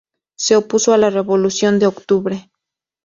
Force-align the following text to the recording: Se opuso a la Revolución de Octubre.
Se 0.35 0.55
opuso 0.55 0.93
a 0.95 0.97
la 0.97 1.11
Revolución 1.11 1.77
de 1.77 1.85
Octubre. 1.85 2.49